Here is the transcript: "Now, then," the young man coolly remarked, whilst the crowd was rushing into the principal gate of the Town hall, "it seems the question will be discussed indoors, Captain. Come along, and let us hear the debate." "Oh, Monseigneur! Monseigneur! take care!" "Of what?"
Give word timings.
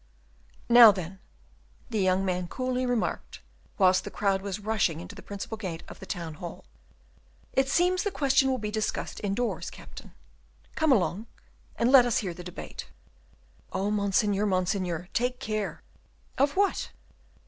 "Now, 0.67 0.91
then," 0.91 1.19
the 1.91 1.99
young 1.99 2.25
man 2.25 2.47
coolly 2.47 2.87
remarked, 2.87 3.39
whilst 3.77 4.03
the 4.03 4.09
crowd 4.09 4.41
was 4.41 4.59
rushing 4.59 4.99
into 4.99 5.13
the 5.13 5.21
principal 5.21 5.59
gate 5.59 5.83
of 5.87 5.99
the 5.99 6.07
Town 6.07 6.33
hall, 6.33 6.65
"it 7.53 7.69
seems 7.69 8.01
the 8.01 8.09
question 8.09 8.49
will 8.49 8.57
be 8.57 8.71
discussed 8.71 9.21
indoors, 9.23 9.69
Captain. 9.69 10.15
Come 10.73 10.91
along, 10.91 11.27
and 11.75 11.91
let 11.91 12.07
us 12.07 12.17
hear 12.17 12.33
the 12.33 12.43
debate." 12.43 12.87
"Oh, 13.73 13.91
Monseigneur! 13.91 14.47
Monseigneur! 14.47 15.07
take 15.13 15.39
care!" 15.39 15.83
"Of 16.35 16.55
what?" 16.57 16.89